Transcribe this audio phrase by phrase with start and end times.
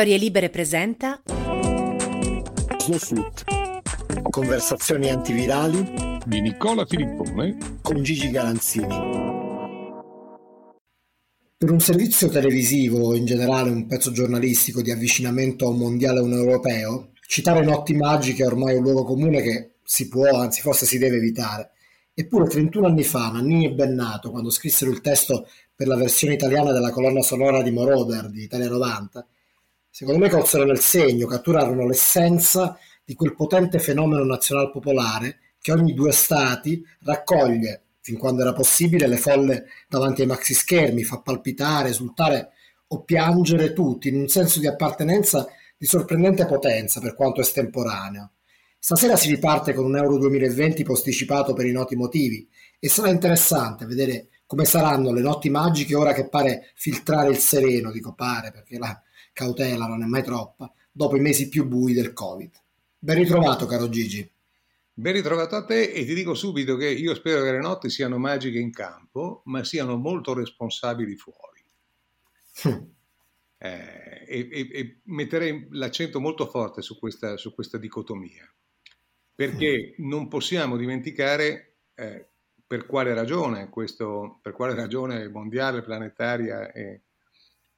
[0.00, 1.20] Storie Libere presenta
[2.78, 3.44] Snowsuit.
[4.30, 8.96] Conversazioni antivirali di Nicola Filippone con Gigi Galanzini.
[11.54, 16.20] Per un servizio televisivo o in generale un pezzo giornalistico di avvicinamento a un mondiale
[16.20, 20.62] o un europeo, citare notti magiche è ormai un luogo comune che si può, anzi
[20.62, 21.72] forse si deve evitare.
[22.14, 26.72] Eppure 31 anni fa Nannini e Bennato, quando scrissero il testo per la versione italiana
[26.72, 29.26] della colonna sonora di Moroder di Italia 90,
[29.90, 35.92] secondo me colsero nel segno, catturarono l'essenza di quel potente fenomeno nazional popolare che ogni
[35.92, 41.90] due stati raccoglie, fin quando era possibile, le folle davanti ai maxi schermi, fa palpitare,
[41.90, 42.50] esultare
[42.88, 45.46] o piangere tutti in un senso di appartenenza
[45.76, 48.32] di sorprendente potenza per quanto estemporaneo.
[48.78, 52.48] Stasera si riparte con un Euro 2020 posticipato per i noti motivi
[52.78, 57.92] e sarà interessante vedere come saranno le notti magiche ora che pare filtrare il sereno,
[57.92, 59.00] dico pare perché la
[59.32, 62.50] cautela non è mai troppa, dopo i mesi più bui del Covid.
[62.98, 64.28] Ben ritrovato caro Gigi.
[64.92, 68.18] Ben ritrovato a te e ti dico subito che io spero che le notti siano
[68.18, 71.64] magiche in campo, ma siano molto responsabili fuori.
[72.62, 72.84] Hm.
[73.56, 78.50] Eh, e, e, e, metterei l'accento molto forte su questa, su questa dicotomia,
[79.34, 80.08] perché hm.
[80.08, 82.28] non possiamo dimenticare eh,
[82.66, 87.02] per quale ragione, questo, per quale ragione mondiale, planetaria e,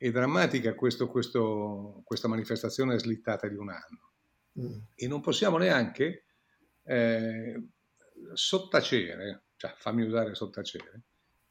[0.04, 4.10] e drammatica questo, questo, questa manifestazione è slittata di un anno.
[4.58, 4.80] Mm.
[4.96, 6.24] E non possiamo neanche
[6.82, 7.68] eh,
[8.32, 11.02] sottacere, cioè fammi usare sottacere,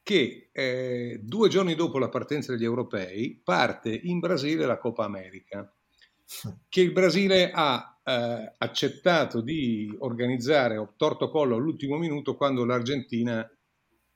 [0.03, 5.73] che eh, due giorni dopo la partenza degli europei parte in Brasile la Coppa America,
[6.67, 13.49] che il Brasile ha eh, accettato di organizzare o torto collo all'ultimo minuto quando l'Argentina,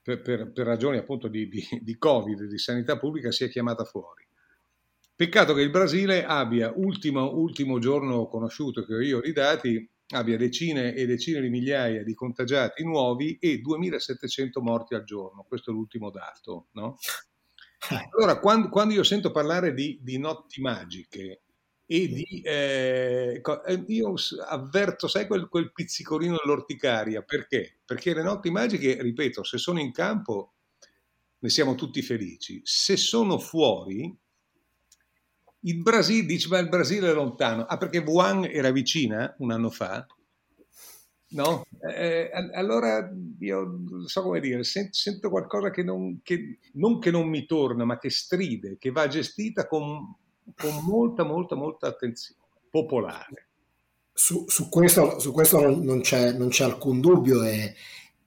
[0.01, 3.85] per, per, per ragioni appunto di, di, di Covid, di sanità pubblica, si è chiamata
[3.85, 4.23] fuori.
[5.17, 10.35] Peccato che il Brasile abbia, ultimo, ultimo giorno conosciuto che ho io i dati, abbia
[10.35, 15.45] decine e decine di migliaia di contagiati nuovi e 2700 morti al giorno.
[15.47, 16.67] Questo è l'ultimo dato.
[16.73, 16.97] No?
[18.11, 21.43] Allora, quando, quando, io sento parlare di, di notti magiche,
[21.85, 24.15] e di, eh, eh io
[24.47, 27.77] avverto, sai, quel, quel pizzicolino dell'orticaria, perché?
[27.85, 30.55] Perché le notti magiche, ripeto, se sono in campo
[31.39, 34.13] ne siamo tutti felici, se sono fuori,
[35.65, 39.69] il Brasile, dice, ma il Brasile è lontano, ah perché Wuhan era vicina un anno
[39.69, 40.05] fa,
[41.29, 41.65] no?
[41.93, 47.45] Eh, allora io so come dire, sento qualcosa che non, che non che non mi
[47.45, 50.15] torna, ma che stride, che va gestita con
[50.55, 53.47] con molta, molta, molta attenzione popolare.
[54.13, 57.73] Su, su, questo, su questo non, c'è, non, c'è, alcun dubbio e,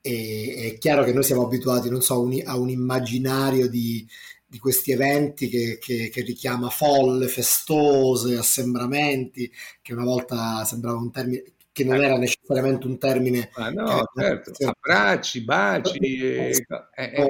[0.00, 4.06] è chiaro che noi siamo abituati non so, a un immaginario di,
[4.48, 9.50] di, questi eventi che, che, che, richiama folle, festose, assembramenti,
[9.82, 13.50] che una volta sembrava un termine che non era necessariamente un termine.
[13.52, 14.50] Ah, no, certo.
[14.66, 15.98] Abbracci, baci.
[15.98, 16.66] Eh,
[16.96, 17.24] eh,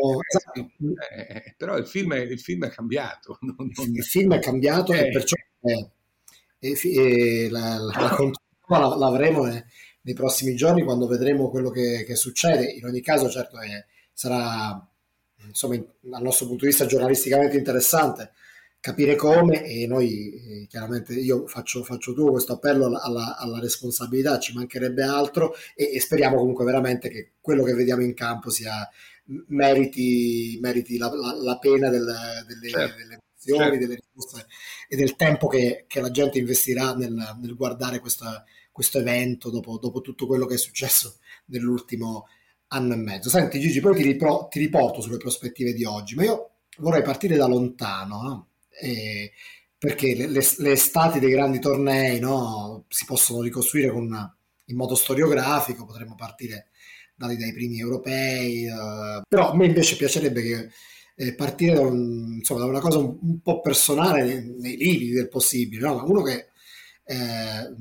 [1.19, 3.39] eh, però il film, è, il film è cambiato.
[3.45, 3.95] Non, non...
[3.95, 5.37] Il film è cambiato e perciò
[7.51, 8.17] la, la,
[8.69, 12.65] la, l'avremo nei prossimi giorni quando vedremo quello che, che succede.
[12.65, 13.59] In ogni caso, certo,
[14.15, 14.83] sarà
[15.47, 18.33] insomma, dal nostro punto di vista giornalisticamente interessante
[18.81, 23.59] capire come e noi eh, chiaramente io faccio, faccio tuo questo appello alla, alla, alla,
[23.59, 28.51] responsabilità, ci mancherebbe altro e, e, speriamo comunque veramente che quello che vediamo in campo
[28.51, 28.89] sia,
[29.49, 32.05] meriti, meriti la, la, la, pena del,
[32.47, 32.97] delle, certo.
[32.97, 33.79] delle emozioni, certo.
[33.79, 34.47] delle risposte
[34.89, 39.79] e del tempo che, che la gente investirà nel, nel guardare questa, questo evento dopo,
[39.79, 42.27] dopo tutto quello che è successo nell'ultimo
[42.69, 43.29] anno e mezzo.
[43.29, 47.37] Senti Gigi, poi ti, ripro, ti riporto sulle prospettive di oggi, ma io vorrei partire
[47.37, 48.49] da lontano, no?
[48.81, 49.33] eh,
[49.77, 54.35] perché le, le, le, estati dei grandi tornei no, si possono ricostruire una,
[54.67, 56.69] in modo storiografico, potremmo partire
[57.15, 60.71] dai, dai primi europei, eh, però a me invece piacerebbe che,
[61.17, 65.11] eh, partire da, un, insomma, da, una cosa un, un po' personale nei, nei, limiti
[65.11, 66.05] del possibile, no?
[66.07, 66.49] uno che
[67.05, 67.75] eh,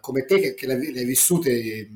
[0.00, 1.88] come te che, che le, le hai vissute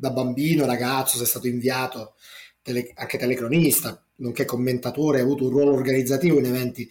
[0.00, 2.14] da bambino, ragazzo, sei stato inviato
[2.62, 6.90] tele, anche telecronista, nonché commentatore, hai avuto un ruolo organizzativo in eventi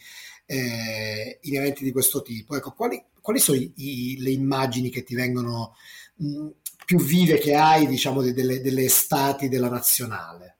[0.51, 2.55] eh, in eventi di questo tipo.
[2.55, 5.75] Ecco, quali, quali sono i, i, le immagini che ti vengono
[6.15, 6.47] mh,
[6.85, 10.57] più vive che hai, diciamo, delle, delle estati della nazionale?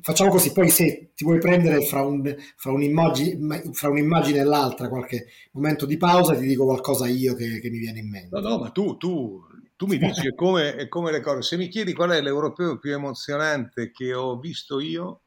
[0.00, 4.88] Facciamo così, poi se ti vuoi prendere fra, un, fra, un'immagine, fra un'immagine e l'altra
[4.88, 8.28] qualche momento di pausa, ti dico qualcosa io che, che mi viene in mente.
[8.30, 9.42] No, no, ma tu, tu,
[9.78, 11.42] tu mi dici come, come le cose.
[11.42, 15.22] Se mi chiedi qual è l'europeo più emozionante che ho visto io,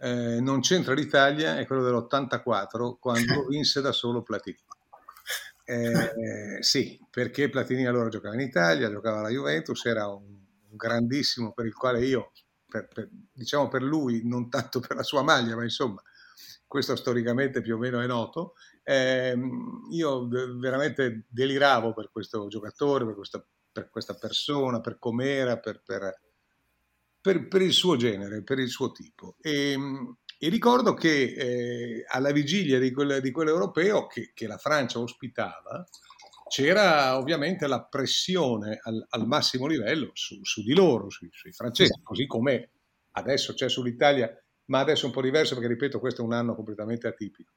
[0.00, 4.58] eh, non c'entra l'Italia, è quello dell'84, quando vinse da solo Platini.
[5.64, 11.54] Eh, sì, perché Platini allora giocava in Italia, giocava alla Juventus, era un, un grandissimo
[11.54, 12.32] per il quale io,
[12.68, 16.02] per, per, diciamo per lui, non tanto per la sua maglia, ma insomma,
[16.66, 18.56] questo storicamente più o meno è noto.
[18.86, 19.34] Eh,
[19.90, 27.48] io veramente deliravo per questo giocatore, per questa, per questa persona, per com'era, per, per,
[27.48, 29.36] per, il suo genere, per il suo tipo.
[29.40, 29.76] E,
[30.38, 35.86] e ricordo che eh, alla vigilia di, quel, di quell'europeo che, che, la Francia ospitava,
[36.48, 42.00] c'era ovviamente la pressione al, al massimo livello su, su di loro, sui, sui, francesi,
[42.02, 42.70] così come
[43.12, 44.30] adesso c'è sull'Italia,
[44.66, 47.52] ma adesso è un po' diverso perché, ripeto, questo è un anno completamente atipico.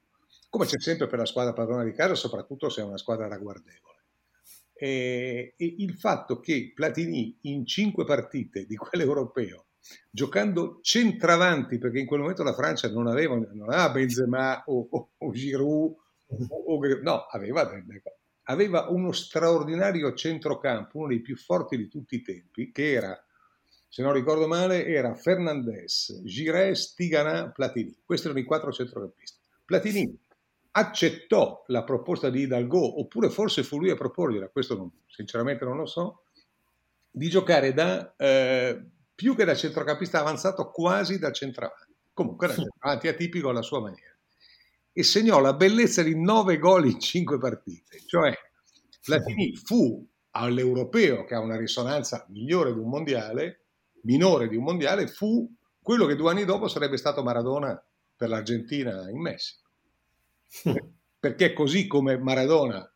[0.50, 3.96] Come c'è sempre per la squadra padrona di casa, soprattutto se è una squadra ragguardevole.
[4.72, 9.66] E, il fatto che Platini in cinque partite di quell'europeo
[10.10, 15.10] giocando centravanti, perché in quel momento la Francia non aveva, non aveva Benzema o, o,
[15.16, 15.94] o Giroud,
[16.48, 17.70] o, no, aveva,
[18.44, 23.18] aveva uno straordinario centrocampo, uno dei più forti di tutti i tempi, che era,
[23.88, 27.96] se non ricordo male, era Fernandez, Gires, Tigana, Platini.
[28.04, 29.38] Questi erano i quattro centrocampisti.
[29.64, 30.26] Platini
[30.78, 35.76] accettò la proposta di Hidalgo, oppure forse fu lui a proporgliela, questo non, sinceramente non
[35.76, 36.22] lo so,
[37.10, 38.14] di giocare da...
[38.16, 38.82] Eh,
[39.18, 41.92] più che da centrocampista avanzato, quasi da centravanti.
[42.12, 44.16] Comunque da centravanti atipico alla sua maniera.
[44.92, 48.00] E segnò la bellezza di nove gol in cinque partite.
[48.06, 48.32] Cioè,
[49.04, 53.64] Platini fu all'europeo, che ha una risonanza migliore di un mondiale,
[54.02, 55.52] minore di un mondiale, fu
[55.82, 57.76] quello che due anni dopo sarebbe stato Maradona
[58.14, 59.67] per l'Argentina in Messico.
[61.20, 62.90] Perché così come Maradona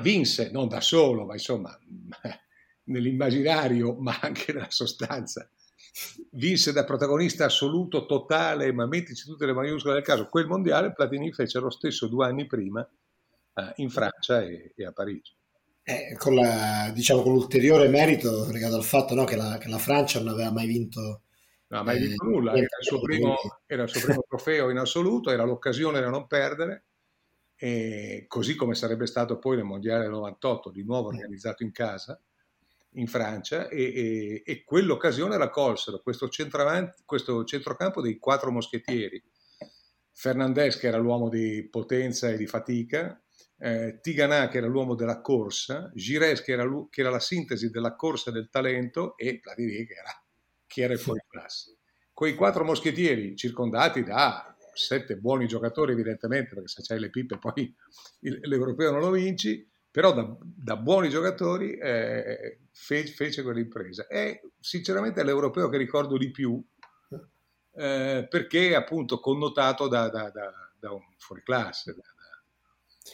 [0.00, 1.76] vinse, non da solo, ma insomma
[2.84, 5.48] nell'immaginario ma anche nella sostanza.
[6.30, 10.28] Vinse da protagonista assoluto, totale, ma mettici tutte le maiuscole del caso.
[10.28, 12.86] Quel mondiale Platini fece lo stesso due anni prima
[13.54, 15.34] eh, in Francia e, e a Parigi.
[15.84, 19.78] Eh, con, la, diciamo, con, l'ulteriore merito legato al fatto no, che, la, che, la,
[19.78, 21.22] Francia non aveva mai vinto
[21.72, 23.36] non ha mai vinto eh, nulla, era il, primo,
[23.66, 26.84] era il, suo primo, trofeo in assoluto, era l'occasione da non perdere,
[27.56, 32.20] e così come sarebbe stato poi nel Mondiale 98, di nuovo organizzato in casa,
[32.96, 36.28] in Francia e, e, e quell'occasione la colsero questo,
[37.06, 39.22] questo centrocampo dei quattro moschettieri.
[40.12, 43.18] Fernandez che era l'uomo di potenza e di fatica,
[43.58, 47.96] eh, Tigana che era l'uomo della corsa, Gires che era, che era, la sintesi della
[47.96, 50.21] corsa e del talento e Platini che era,
[50.72, 51.76] che era il fuori classe.
[52.14, 57.74] Quei quattro moschettieri circondati da sette buoni giocatori evidentemente perché se c'hai le pippe poi
[58.20, 64.06] l'europeo non lo vinci, però da, da buoni giocatori eh, fe, fece quell'impresa.
[64.06, 66.62] È sinceramente l'europeo che ricordo di più
[67.74, 71.94] eh, perché appunto connotato da, da, da, un fuoriclasse.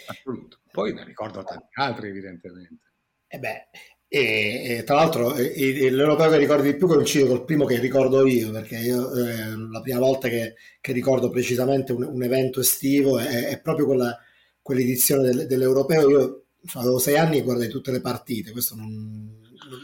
[0.07, 0.61] assoluto.
[0.71, 2.93] Poi ne ricordo tanti altri evidentemente.
[3.27, 3.69] E beh,
[4.11, 8.51] e, e, tra l'altro l'europeo che ricordi di più coincide col primo che ricordo io,
[8.51, 13.49] perché io eh, la prima volta che, che ricordo precisamente un, un, evento estivo è,
[13.49, 14.19] è proprio quella,
[14.63, 16.09] quell'edizione del, dell'europeo.
[16.09, 16.45] Io
[16.75, 18.89] avevo sei anni e guardai tutte le partite, questo non,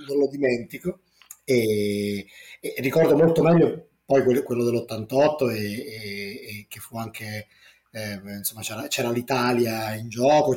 [0.09, 1.01] non lo dimentico.
[1.45, 2.27] E,
[2.61, 7.47] e, ricordo molto meglio poi quello, quello dell'88 e, e, che fu anche,
[7.91, 10.55] eh, insomma, c'era, c'era, l'Italia in gioco,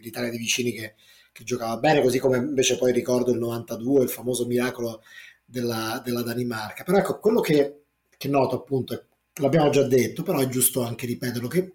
[0.00, 0.94] l'Italia di vicini che,
[1.38, 5.02] che, giocava bene, così come invece poi ricordo il 92, il famoso miracolo
[5.44, 6.82] della, della Danimarca.
[6.84, 7.84] Però ecco, quello che,
[8.16, 9.04] che noto appunto,
[9.40, 11.72] l'abbiamo già detto, però è giusto anche ripeterlo, che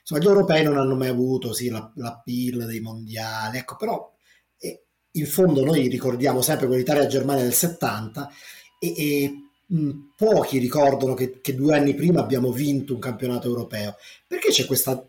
[0.00, 4.12] Insomma, gli europei non hanno mai avuto sì, la, la PIL dei mondiali, ecco, però
[4.58, 8.30] eh, in fondo noi ricordiamo sempre quell'Italia-Germania del 70
[8.78, 9.32] e, e
[9.66, 13.96] mh, pochi ricordano che, che, due anni prima abbiamo vinto un campionato europeo.
[14.26, 15.06] Perché c'è questa,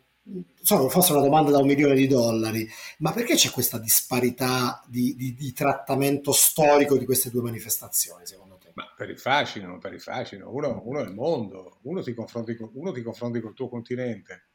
[0.61, 2.67] so, forse una domanda da un milione di dollari,
[2.99, 8.57] ma perché c'è questa disparità di, di, di trattamento storico di queste due manifestazioni, secondo
[8.57, 8.71] te?
[8.75, 10.51] Ma per il fascino, per il fascino.
[10.51, 14.49] Uno, uno è il mondo, uno ti confronti con, uno ti confronti col tuo continente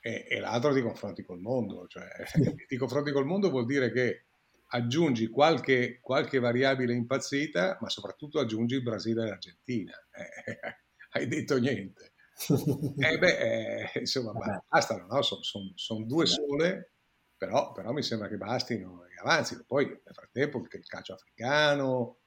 [0.00, 1.86] e, e l'altro ti confronti col mondo.
[1.88, 2.06] Cioè,
[2.68, 4.24] ti confronti col mondo vuol dire che
[4.72, 9.92] aggiungi qualche, qualche variabile impazzita, ma soprattutto aggiungi il Brasile e l'Argentina.
[10.12, 10.58] Eh,
[11.12, 12.12] hai detto niente.
[12.48, 14.32] Eh beh, eh, insomma,
[14.68, 15.22] bastano, no?
[15.22, 16.92] sono son, son due sole,
[17.36, 19.64] però, però, mi sembra che bastino e avanzino.
[19.66, 22.18] Poi nel frattempo il calcio africano,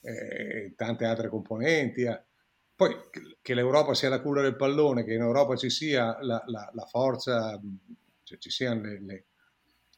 [0.00, 2.02] eh, tante altre componenti.
[2.02, 2.24] Eh.
[2.74, 2.94] Poi
[3.40, 6.86] che l'Europa sia la culla del pallone, che in Europa ci sia la, la, la
[6.86, 7.60] forza,
[8.22, 9.26] cioè ci siano le, le,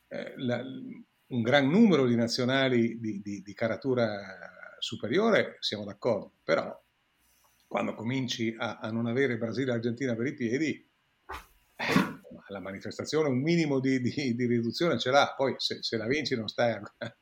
[0.08, 4.20] eh, la, un gran numero di nazionali di, di, di, caratura
[4.78, 6.81] superiore, siamo d'accordo, però
[7.72, 10.86] quando cominci a, a non avere Brasile e Argentina per i piedi,
[11.76, 11.84] eh,
[12.48, 16.36] la manifestazione un minimo di, di, di riduzione ce l'ha, poi se, se la vinci
[16.36, 17.16] non stai, a,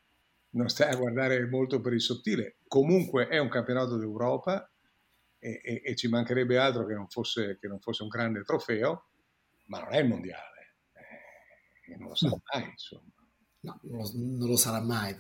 [0.51, 2.57] non stai, a, guardare molto per il sottile.
[2.67, 4.69] Comunque è un campionato d'Europa
[5.39, 9.05] e, e, e ci mancherebbe altro che non, fosse, che non, fosse, un grande trofeo,
[9.67, 10.79] ma non è il mondiale,
[11.87, 12.43] eh, non lo sa no.
[12.53, 13.13] mai, insomma.
[13.61, 15.15] No, non lo sarà mai.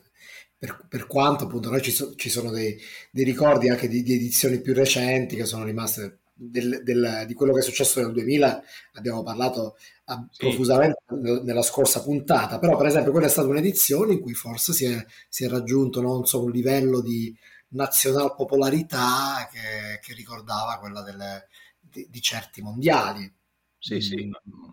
[0.61, 2.79] Per, per quanto appunto noi ci, so, ci sono dei,
[3.11, 7.55] dei, ricordi anche di, di, edizioni più recenti che sono rimaste del, del, di quello
[7.55, 8.63] che è successo nel 2000
[8.95, 10.41] abbiamo parlato a, sì.
[10.41, 14.85] profusamente nella scorsa puntata, però per esempio quella è stata un'edizione in cui forse si
[14.85, 17.35] è, si è raggiunto non so, un livello di
[17.69, 21.49] nazional popolarità che, che ricordava quella delle,
[21.79, 23.33] di, di, certi mondiali.
[23.79, 23.99] Sì, mm.
[23.99, 24.31] sì,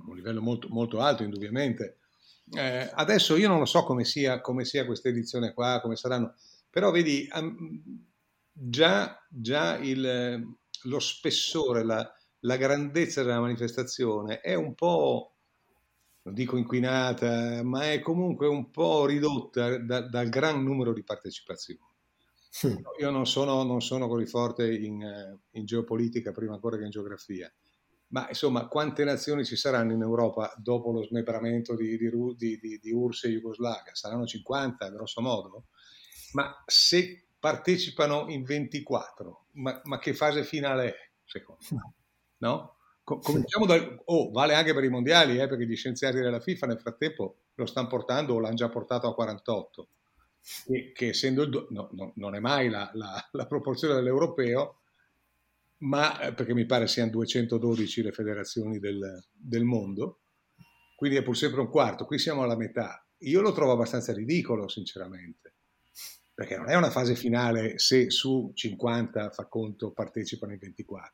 [0.07, 1.97] un livello molto, molto alto indubbiamente.
[2.51, 6.35] Eh, adesso io non lo so come sia, come sia questa edizione qua, come saranno,
[6.69, 7.27] però vedi,
[8.51, 10.47] già, già il,
[10.83, 12.09] lo spessore, la,
[12.41, 15.35] la grandezza della manifestazione è un po',
[16.23, 21.81] non dico inquinata, ma è comunque un po' ridotta da, dal gran numero di partecipazioni.
[22.49, 22.75] Sì.
[22.99, 27.51] Io non sono, non sono così forte in, in, geopolitica prima ancora che in geografia,
[28.09, 32.91] ma insomma quante nazioni ci saranno in Europa dopo lo smembramento di, di, di, di
[32.91, 33.95] URSS e Jugoslavia?
[33.95, 35.65] Saranno 50 grosso modo?
[36.33, 39.45] Ma se partecipano in 24.
[39.53, 41.93] Ma, ma che fase finale è, secondo me?
[42.39, 42.75] No?
[43.03, 44.01] cominciamo dal...
[44.05, 47.65] Oh, vale anche per i mondiali, eh, perché gli scienziati della FIFA nel frattempo lo
[47.65, 49.89] stanno portando o l'hanno già portato a 48,
[50.65, 51.49] che, che essendo il...
[51.49, 51.67] Do...
[51.69, 54.81] No, no, non è mai la, la, la proporzione dell'europeo,
[55.79, 60.21] ma eh, perché mi pare siano 212 le federazioni del, del mondo,
[60.95, 63.05] quindi è pur sempre un quarto, qui siamo alla metà.
[63.21, 65.53] Io lo trovo abbastanza ridicolo, sinceramente
[66.37, 71.13] perché non è una fase finale se su 50 fa conto partecipano i 24.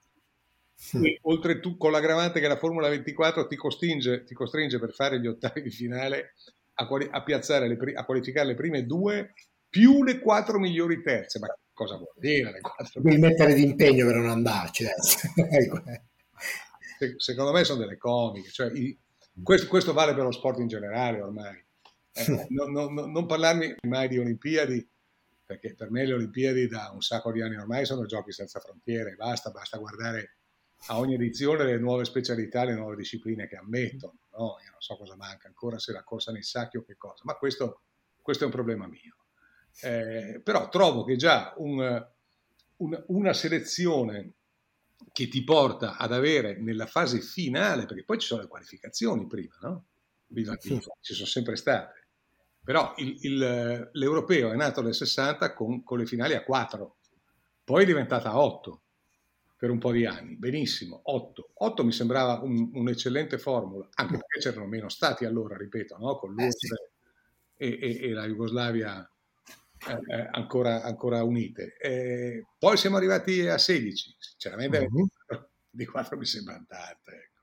[0.98, 1.06] Mm.
[1.06, 5.28] E oltretutto con l'aggravante che la Formula 24 ti costringe, ti costringe per fare gli
[5.28, 6.34] ottavi di finale
[6.74, 9.34] a, quali, a, le, a, qualificare le prime due
[9.70, 11.40] più le quattro migliori terze.
[11.40, 13.02] Ma cosa vuol dire le quattro?
[13.02, 14.86] Devi mettere d'impegno per non andarci.
[16.96, 17.18] Ecco.
[17.18, 18.50] secondo me sono delle comiche.
[18.50, 18.98] Cioè, i,
[19.42, 21.62] questo, questo, vale per lo sport in generale ormai.
[22.14, 24.88] Eh, no, no, no, non parlarmi mai di Olimpiadi
[25.46, 29.16] perché per me le Olimpiadi da un sacco di anni ormai sono giochi senza frontiere,
[29.16, 30.38] basta, basta guardare
[30.88, 34.58] a ogni edizione le nuove specialità, le nuove discipline che ammettono, no?
[34.64, 37.36] Io non so cosa manca ancora, se la corsa nei sacchi o che cosa, ma
[37.36, 37.82] questo,
[38.22, 39.16] questo è un problema mio.
[39.82, 42.08] Eh, però trovo che già un,
[42.78, 44.34] un, una selezione
[45.12, 49.56] che ti porta ad avere nella fase finale, perché poi ci sono le qualificazioni prima,
[49.62, 49.86] no?
[50.28, 52.04] Viva, viva, ci sono sempre state
[52.64, 56.96] però il, il, l'europeo è nato nel 60 con, con, le finali a 4,
[57.66, 58.82] poi è diventata a 8
[59.58, 61.52] per un po' di anni, benissimo, 8.
[61.54, 66.16] 8 mi sembrava un, un'eccellente formula, anche perché c'erano meno stati allora, ripeto, no?
[66.16, 66.68] con l'URSS eh,
[67.68, 67.78] sì.
[67.78, 69.10] e, e, e, la Jugoslavia
[69.88, 71.76] eh, eh, ancora, ancora, unite.
[71.80, 75.42] Eh, poi siamo arrivati a 16, sinceramente mm-hmm.
[75.70, 77.12] di 4 mi sembra tante.
[77.12, 77.34] Ecco.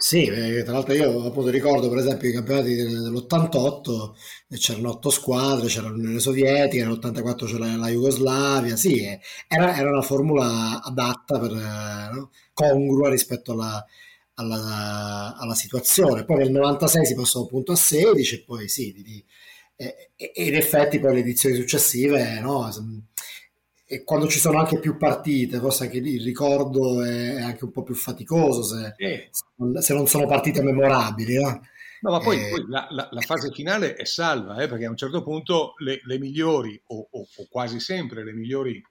[0.00, 4.12] Sì, eh, tra l'altro io appunto ricordo per esempio i campionati dell'88,
[4.56, 10.02] c'erano otto squadre, c'era l'Unione Sovietica, nell'84 c'era la Jugoslavia, sì, eh, era, era una
[10.02, 12.30] formula adatta, per, eh, no?
[12.52, 13.84] congrua rispetto alla,
[14.34, 16.24] alla, alla, situazione.
[16.24, 19.24] Poi nel 96 si passò appunto a 16 e poi sì, di,
[19.80, 22.68] e, e, in effetti poi le edizioni successive no?
[23.86, 27.70] e quando ci sono anche più partite, forse anche lì il ricordo è anche un
[27.70, 29.30] po' più faticoso se, eh.
[29.80, 31.36] se non sono partite memorabili.
[31.36, 31.62] No,
[32.00, 32.50] no ma poi, eh.
[32.50, 36.00] poi la, la, la, fase finale è salva, eh, perché a un certo punto le,
[36.02, 38.82] le migliori, o, o, o, quasi sempre le migliori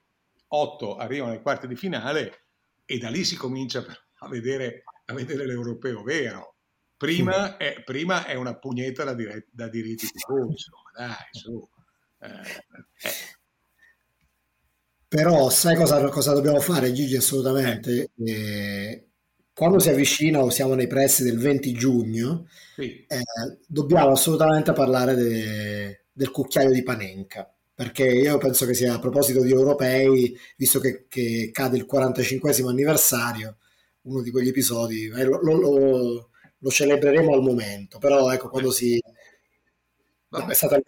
[0.48, 2.46] otto arrivano ai quarti di finale
[2.86, 3.84] e da lì si comincia
[4.20, 6.56] a vedere, a vedere l'europeo vero.
[6.98, 7.64] Prima, sì.
[7.64, 11.68] è, prima è, una pugnetta da, dire, da diritti tifosi, insomma, dai, su.
[12.18, 13.36] Eh, eh
[15.08, 17.16] però sai cosa, cosa dobbiamo fare, Gigi?
[17.16, 18.10] Assolutamente.
[18.22, 19.06] Eh,
[19.54, 23.06] quando si avvicina o siamo nei pressi del 20 giugno, sì.
[23.08, 23.22] eh,
[23.66, 27.50] dobbiamo assolutamente parlare de, del cucchiaio di Panenka.
[27.74, 32.52] Perché io penso che sia a proposito di europei, visto che, che cade il 45
[32.68, 33.56] anniversario,
[34.02, 37.98] uno di quegli episodi, eh, lo, lo, lo, celebreremo al momento.
[37.98, 39.00] Però ecco, quando si...
[40.28, 40.50] Vabbè.
[40.50, 40.78] È stata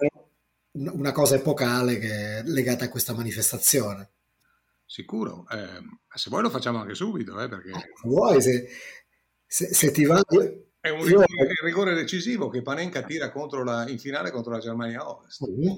[0.72, 4.10] una cosa epocale che è legata a questa manifestazione.
[4.84, 5.80] Sicuro, eh,
[6.14, 7.70] se vuoi lo facciamo anche subito, eh, perché...
[8.02, 8.68] Vuoi, se,
[9.46, 10.20] se, se ti va...
[10.80, 11.64] È un rigore, io...
[11.64, 15.48] rigore, decisivo che Panenka tira la, in finale contro la Germania Ovest.
[15.48, 15.76] Mm-hmm.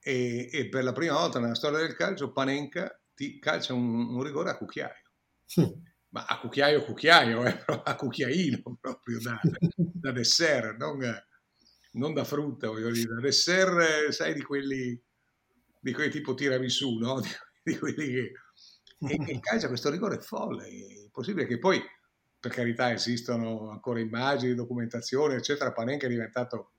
[0.00, 4.22] E, e, per la prima volta nella storia del calcio Panenka ti calcia un, un
[4.22, 5.02] rigore a cucchiaio.
[5.60, 5.64] Mm.
[6.16, 9.38] Ma a cucchiaio cucchiaio, eh, a cucchiaino proprio da,
[9.76, 10.98] da dessert, non,
[11.92, 14.98] non, da frutta, voglio dire, da dessert, sai, di quelli,
[15.78, 17.20] di quelli tipo tiramisù, no?
[17.20, 17.28] Di,
[17.62, 18.32] di quelli che...
[18.98, 21.82] E, e il calcio questo rigore folle, è possibile che poi,
[22.40, 26.72] per carità, esistono ancora immagini, documentazione, eccetera, Panenka è diventato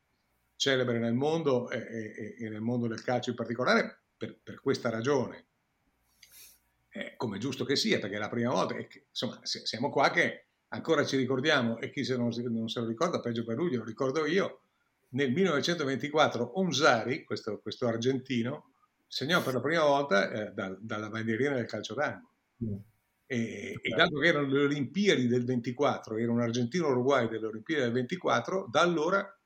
[0.55, 4.89] celebre nel mondo e, e, e nel mondo del calcio in particolare per, per questa
[4.89, 5.46] ragione
[6.97, 10.47] eh, come giusto che sia, perché è la prima volta, che, insomma, siamo qua che
[10.69, 13.83] ancora ci ricordiamo, e chi se non, non, se lo ricorda, peggio per lui, lo
[13.83, 14.61] ricordo io,
[15.09, 18.73] nel 1924 Omsari, questo, questo argentino,
[19.07, 22.33] segnò per la prima volta eh, da, dalla bandierina del calcio d'angolo.
[22.65, 22.75] Mm.
[23.29, 27.91] E, e, dato che erano le Olimpiadi del 24, era un argentino-uruguay delle Olimpiadi del
[27.91, 29.39] 24, da allora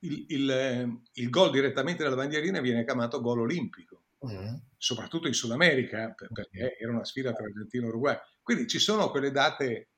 [0.00, 4.54] il, il, eh, il gol direttamente dalla bandierina viene chiamato gol olimpico mm.
[4.76, 8.16] soprattutto in Sud America, perché era una sfida tra Argentina e Uruguay.
[8.42, 9.90] Quindi ci sono quelle date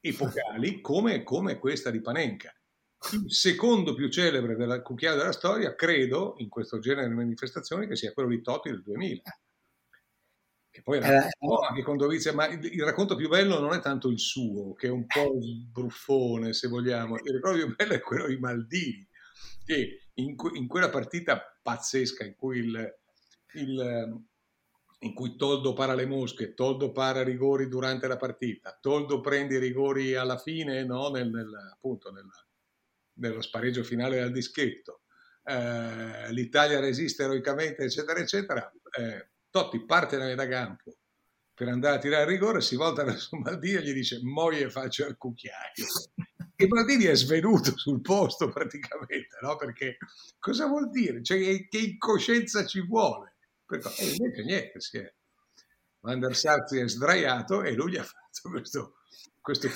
[0.00, 2.54] epocali come, come questa di Panenka.
[3.12, 7.96] Il secondo più celebre della cucchiaia della storia, credo, in questo genere di manifestazioni, che
[7.96, 9.22] sia quello di Totti del 2000.
[10.70, 13.74] Che poi era eh, un anche con Dovizia, ma il, il, racconto più bello non
[13.74, 15.36] è tanto il suo, che è un po'
[15.70, 17.16] bruffone, se vogliamo.
[17.16, 19.06] Il racconto più bello è quello di Maldini,
[19.64, 22.98] che in, in quella partita pazzesca in cui il,
[23.54, 24.24] il,
[25.00, 29.58] in cui Toldo para le mosche, Toldo para rigori durante la partita, Toldo prende i
[29.58, 31.08] rigori alla fine, no?
[31.10, 32.28] nel, nel, appunto nel,
[33.14, 35.02] nello spareggio finale del dischetto,
[35.44, 38.72] eh, l'Italia resiste eroicamente, eccetera, eccetera.
[38.98, 40.96] Eh, Totti parte da metà campo
[41.54, 45.04] per andare a tirare il rigore, si volta verso Maldini e gli dice moglie faccio
[45.04, 45.86] al cucchiaio.
[46.56, 49.56] E Maldini è svenuto sul posto praticamente, no?
[49.56, 49.96] Perché
[50.38, 51.20] cosa vuol dire?
[51.20, 53.33] Cioè, che incoscienza ci vuole?
[53.68, 55.12] E invece niente, si è,
[56.00, 58.96] Van der Sar si è sdraiato e lui gli ha fatto questo,
[59.40, 59.68] questo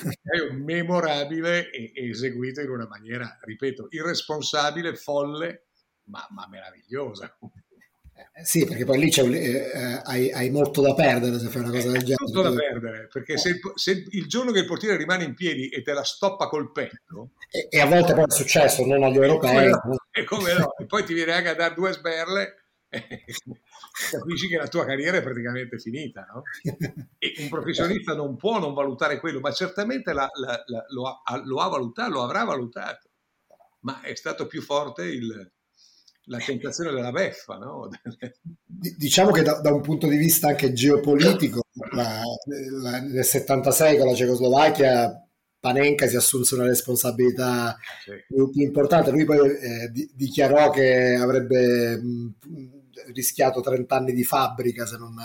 [0.53, 5.69] memorabile e, e, eseguito in una maniera, ripeto, irresponsabile, folle,
[6.05, 7.35] ma, ma meravigliosa.
[8.19, 11.71] Eh, sì, perché poi lì eh, eh, hai, hai, molto da perdere se fai una
[11.71, 12.25] cosa del genere.
[12.25, 15.69] Molto da perdere, perché se, il, se il giorno che il portiere rimane in piedi
[15.69, 17.31] e te la stoppa col petto...
[17.51, 19.71] E, e a volte poi è successo, non agli europei.
[20.11, 22.68] E come no, e poi ti viene anche a dare due sberle
[24.11, 26.27] capisci che la tua carriera è praticamente finita.
[26.33, 26.43] No?
[27.19, 31.43] E un professionista non può non valutare quello, ma certamente la, la, la, lo, ha,
[31.45, 33.11] lo, ha, valutato, lo avrà valutato,
[33.81, 35.53] ma è stato più forte il,
[36.25, 37.57] la tentazione della beffa.
[37.57, 37.89] No?
[38.65, 41.63] Diciamo che da, da, un punto di vista anche geopolitico,
[41.95, 45.29] nel 76 con la Cecoslovacchia
[45.61, 48.13] Panenka si assunse una responsabilità sì.
[48.27, 49.11] più, importante.
[49.11, 52.35] Lui poi eh, di, dichiarò che avrebbe mh,
[53.13, 55.17] rischiato 30 anni di fabbrica se, non,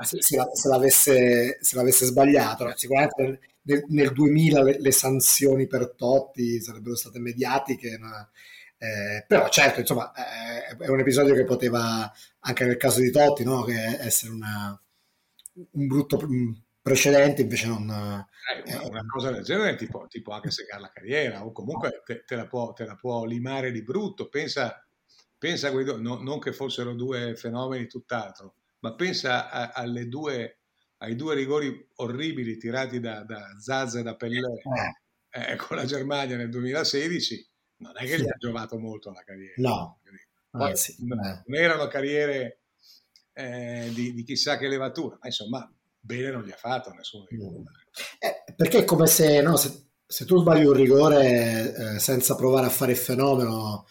[0.00, 2.72] se, se, se l'avesse, l'avesse, sbagliato.
[2.76, 8.28] Sicuramente nel, nel 2000 le, le, sanzioni per Totti sarebbero state mediatiche, ma,
[8.78, 13.44] eh, però certo, insomma, eh, è un episodio che poteva, anche nel caso di Totti,
[13.44, 13.62] no?
[13.62, 14.80] che essere una,
[15.54, 16.18] un brutto
[16.82, 17.88] precedente, invece non...
[17.90, 22.02] Eh, una cosa del genere ti può, ti può anche segare la carriera o comunque
[22.04, 24.28] te, te, la può, te la può limare di brutto.
[24.28, 24.85] Pensa
[25.38, 30.08] pensa a quei due, no, non che fossero due fenomeni tutt'altro, ma pensa a, alle
[30.08, 30.60] due,
[30.98, 34.38] ai due rigori orribili tirati da, da Zazza e da Pellè
[35.30, 35.52] eh.
[35.52, 39.54] eh, con la Germania nel 2016, non è che gli ha giovato molto la carriera.
[39.56, 39.98] No.
[40.50, 41.42] Poi, Anzi, non, eh.
[41.44, 42.60] non erano carriere
[43.32, 45.70] eh, di, di, chissà che levatura, ma insomma
[46.00, 47.62] bene non gli ha fatto nessuno loro.
[48.18, 52.66] Eh, perché è come se, no, se, se, tu sbagli un rigore eh, senza provare
[52.66, 53.86] a fare il fenomeno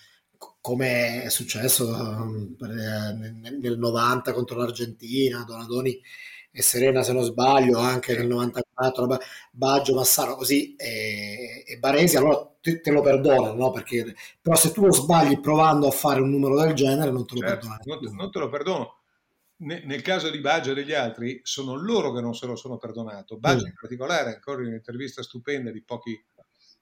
[0.66, 6.02] come è successo um, nel 90 contro l'Argentina, Donadoni
[6.50, 9.20] e Serena se non sbaglio, anche nel 94,
[9.52, 13.70] Baggio, Massaro, così, e, e Baresi, allora te, te lo perdonano, no?
[13.70, 17.36] Perché, però se tu lo sbagli provando a fare un numero del genere non te
[17.36, 18.00] lo certo, perdono.
[18.02, 19.02] Non, non, te lo perdono.
[19.58, 23.38] nel caso di Baggio e degli altri, sono loro che non se lo sono perdonato.
[23.38, 23.68] Baggio mm.
[23.68, 26.20] in particolare, ancora in un'intervista stupenda di pochi,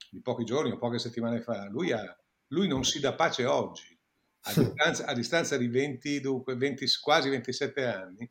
[0.08, 2.16] di pochi giorni o poche settimane fa, lui ha
[2.54, 3.98] lui non si dà pace oggi,
[4.46, 8.28] a distanza, a distanza di 20, dunque 20, quasi 27 anni,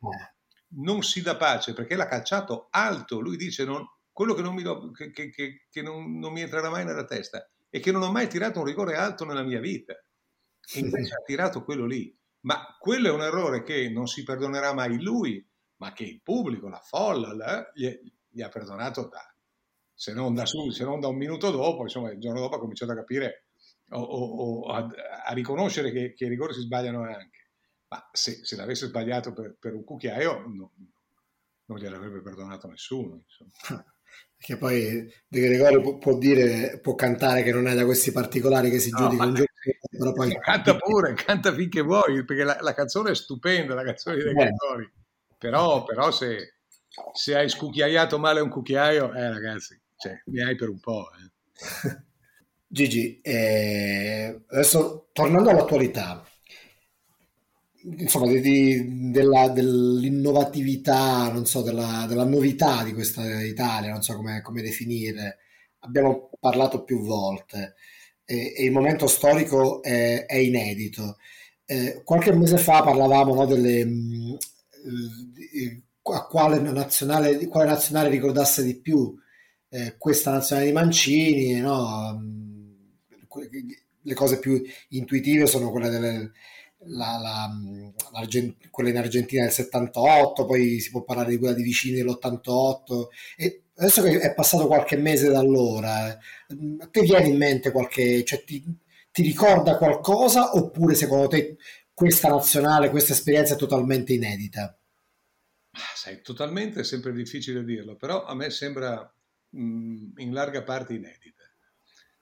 [0.76, 3.20] non si dà pace perché l'ha calciato alto.
[3.20, 6.70] Lui dice non, quello che, non mi, do, che, che, che non, non, mi entrerà
[6.70, 9.94] mai nella testa è che non ho mai tirato un rigore alto nella mia vita.
[9.94, 12.16] E invece ha tirato quello lì.
[12.42, 15.44] Ma quello è un errore che non si perdonerà mai lui,
[15.76, 17.90] ma che il pubblico, la folla, la, gli,
[18.28, 19.34] gli, ha perdonato da,
[19.92, 22.60] se non da, su, se non da un minuto dopo, insomma il giorno dopo ha
[22.60, 23.43] cominciato a capire
[23.90, 24.88] o, o a,
[25.26, 27.50] a, riconoscere che, che, i rigori si sbagliano anche.
[27.88, 30.72] Ma se, se l'avesse sbagliato per, per un cucchiaio, no,
[31.66, 33.24] non gliel'avrebbe perdonato nessuno.
[34.36, 38.68] Che poi De Gregorio può, può, dire, può cantare che non è da questi particolari
[38.68, 39.50] che si no, giudica un gioco,
[39.88, 40.38] però poi...
[40.38, 44.32] Canta pure, canta finché vuoi, perché la, la canzone è stupenda, la canzone di De
[44.34, 44.92] Gregorio.
[45.38, 46.56] Però, però se,
[47.12, 51.08] se, hai scucchiaiato male un cucchiaio, eh ragazzi, cioè, ne hai per un po'.
[51.12, 52.04] Eh.
[52.74, 56.26] Gigi, eh, adesso tornando all'attualità,
[57.84, 64.16] insomma, di, di, della, dell'innovatività, non so, della, della, novità di questa Italia, non so
[64.16, 65.38] come, come definire.
[65.80, 67.76] Abbiamo parlato più volte
[68.24, 71.18] e, e il momento storico è, è inedito.
[71.66, 74.34] Eh, qualche mese fa parlavamo no, delle, mm,
[76.02, 79.14] a quale nazionale, quale nazionale ricordasse di più
[79.68, 82.42] eh, questa nazionale di Mancini, no?
[83.38, 83.70] Mm,
[84.06, 86.32] le cose più intuitive sono quelle delle
[86.86, 88.26] la, la,
[88.70, 93.06] quella in Argentina del 78, poi si può parlare di quella di vicini dell'88.
[93.36, 98.24] E adesso che è passato qualche mese da allora, a te viene in mente qualche,
[98.24, 98.62] cioè ti,
[99.10, 101.56] ti ricorda qualcosa oppure secondo te
[101.92, 104.76] questa nazionale, questa esperienza è totalmente inedita?
[105.94, 109.12] Sai, totalmente è sempre difficile dirlo, però a me sembra
[109.50, 111.33] mh, in larga parte inedita.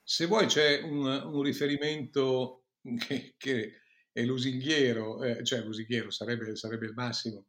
[0.03, 2.65] Se vuoi c'è un, un riferimento
[3.07, 3.73] che, che
[4.11, 7.47] è lusinghiero, eh, cioè lusinghiero sarebbe, sarebbe il massimo,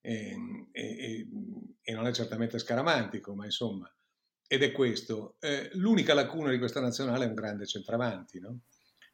[0.00, 0.34] e,
[0.72, 1.28] e,
[1.82, 3.92] e, non è certamente scaramantico, ma insomma,
[4.46, 5.36] ed è questo.
[5.38, 8.60] Eh, l'unica lacuna di questa nazionale è un grande centravanti, no?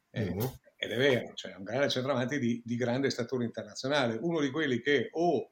[0.09, 0.47] Eh, mm-hmm.
[0.75, 4.79] Ed è vero, cioè un grande centravanti di, di, grande statura internazionale, uno di quelli
[4.79, 5.51] che o,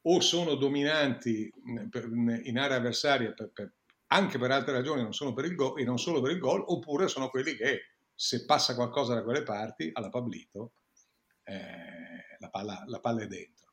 [0.00, 3.72] o sono dominanti in area avversaria per, per,
[4.12, 6.62] anche per altre ragioni, non, sono per il go, e non solo per il gol,
[6.66, 10.74] oppure sono quelli che se passa qualcosa da quelle parti, alla Pablito,
[11.44, 13.72] eh, la, palla, la, palla, è dentro.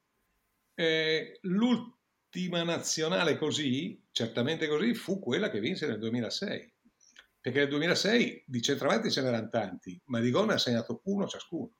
[0.74, 6.74] Eh, l'ultima nazionale così, certamente così, fu quella che vinse nel 2006.
[7.42, 11.28] Perché nel 2006 di centravanti ce n'erano tanti, ma di gol ne ha segnato uno
[11.28, 11.74] ciascuno.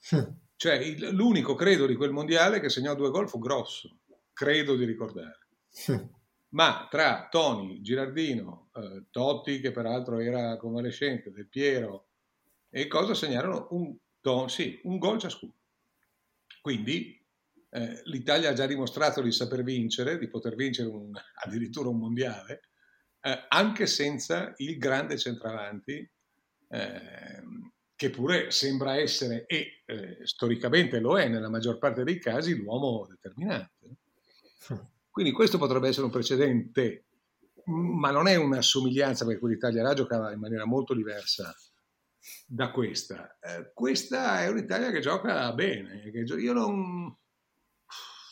[0.60, 4.00] Cioè il, l'unico, credo, di quel mondiale che segnò due gol fu Grosso,
[4.34, 5.38] credo di ricordare.
[6.50, 12.08] Hm ma tra Tony, Girardino, eh, Totti, che peraltro era convalescente, Del Piero
[12.68, 15.54] e cosa segnarono un, ton, sì, un gol ciascuno.
[16.60, 17.24] Quindi
[17.70, 21.12] eh, l'Italia ha già dimostrato di saper vincere, di poter vincere un,
[21.44, 22.62] addirittura un mondiale,
[23.20, 26.10] eh, anche senza il grande centravanti,
[26.68, 32.56] ehm, che pure sembra essere, e eh, storicamente lo è nella maggior parte dei casi,
[32.56, 33.96] l'uomo determinante.
[35.10, 37.06] Quindi questo potrebbe essere un precedente,
[37.64, 41.54] ma non è una somiglianza perché quell'Italia là giocava in maniera molto diversa
[42.46, 43.38] da questa.
[43.40, 47.14] Eh, questa è un'Italia che gioca bene, che gio- io non...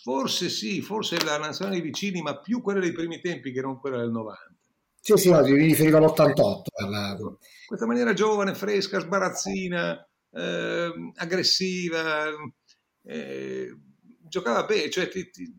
[0.02, 3.78] Forse sì, forse la nazionale dei vicini, ma più quella dei primi tempi che non
[3.78, 4.54] quella del 90.
[5.00, 6.62] Sì, sì, no, ti riferiva all'88.
[6.76, 7.16] Alla...
[7.66, 12.30] Questa maniera giovane, fresca, sbarazzina, eh, aggressiva,
[13.02, 13.76] eh,
[14.22, 15.54] giocava bene, cioè ti, ti,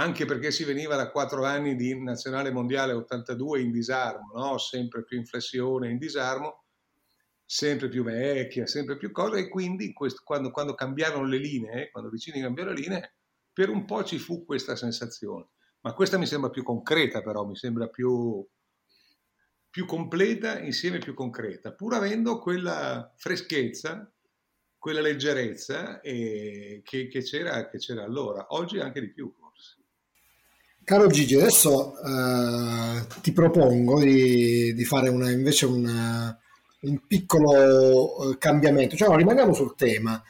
[0.00, 4.56] anche perché si veniva da quattro anni di nazionale mondiale 82 in disarmo, no?
[4.56, 6.64] sempre più in flessione, in disarmo,
[7.44, 12.08] sempre più vecchia, sempre più cose, e quindi questo, quando, quando, cambiarono le linee, quando
[12.08, 13.14] vicini cambiarono le linee,
[13.52, 15.50] per un po' ci fu questa sensazione.
[15.82, 18.46] Ma questa mi sembra più concreta però, mi sembra più,
[19.68, 24.10] più completa insieme più concreta, pur avendo quella freschezza,
[24.78, 29.30] quella leggerezza eh, che, che, c'era, che c'era allora, oggi anche di più.
[30.90, 36.36] Caro Gigi, adesso eh, ti propongo di, di fare una, invece una,
[36.80, 40.20] un piccolo eh, cambiamento, cioè no, rimaniamo sul tema,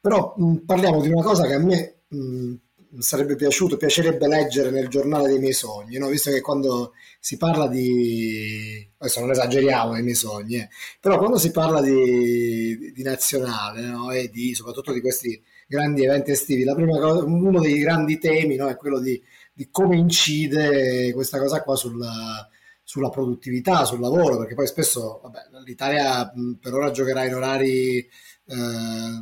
[0.00, 2.54] però mh, parliamo di una cosa che a me mh,
[3.00, 6.06] sarebbe piaciuto, piacerebbe leggere nel giornale dei miei sogni, no?
[6.06, 10.68] visto che quando si parla di, adesso non esageriamo nei miei sogni, eh,
[11.00, 14.12] però quando si parla di, di nazionale no?
[14.12, 18.68] e di, soprattutto di questi grandi eventi estivi, cosa, uno dei grandi temi no?
[18.68, 19.20] è quello di
[19.54, 22.48] di come incide questa cosa qua sulla,
[22.82, 28.08] sulla produttività, sul lavoro, perché poi spesso vabbè, l'Italia per ora giocherà in orari eh,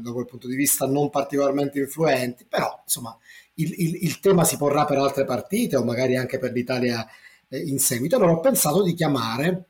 [0.02, 3.16] da quel punto di vista non particolarmente influenti, però insomma
[3.54, 7.06] il, il, il, tema si porrà per altre partite o magari anche per l'Italia
[7.48, 8.16] eh, in seguito.
[8.16, 9.66] Allora ho pensato di chiamare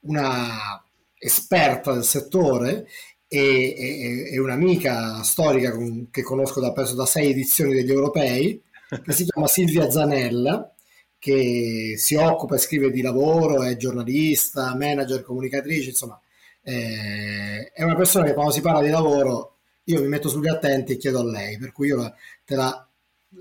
[0.00, 0.82] una
[1.18, 2.86] esperta del settore
[3.26, 8.62] e, e, e un'amica storica con, che conosco da, penso, da sei edizioni degli europei,
[8.88, 10.74] che si chiama Silvia Zanella,
[11.18, 16.20] che si occupa e scrive di lavoro, è giornalista, manager, comunicatrice, insomma,
[16.62, 20.92] eh, è una persona che quando si parla di lavoro io mi metto sugli attenti
[20.92, 22.88] e chiedo a lei, per cui io la, te la,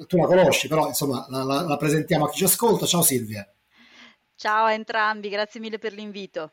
[0.07, 2.85] tu la conosci, però insomma la, la, la presentiamo a chi ci ascolta.
[2.85, 3.47] Ciao Silvia.
[4.35, 6.51] Ciao a entrambi, grazie mille per l'invito.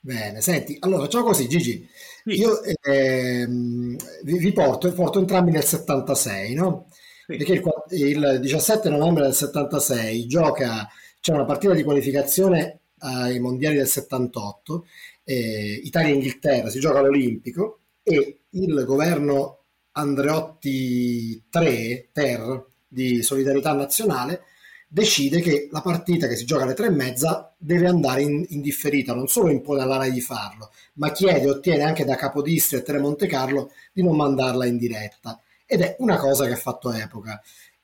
[0.00, 1.88] Bene, senti, allora facciamo così, Gigi.
[2.24, 2.34] Sì.
[2.34, 6.88] Io eh, vi, vi, porto, porto entrambi nel 76, no?
[7.26, 10.88] Perché il, il, 17 novembre del 76 gioca,
[11.20, 14.86] c'è una partita di qualificazione ai mondiali del 78,
[15.24, 24.42] eh, Italia-Inghilterra, si gioca all'Olimpico e il governo Andreotti 3, Ter, di Solidarietà Nazionale,
[24.88, 28.60] decide che la partita che si gioca alle tre e mezza deve andare in, in
[28.60, 32.80] differita, non solo impone alla RAI di farlo, ma chiede e ottiene anche da Capodistria
[32.80, 35.40] e Tele Monte Carlo di non mandarla in diretta.
[35.66, 37.40] Ed è una cosa che ha fatto epoca.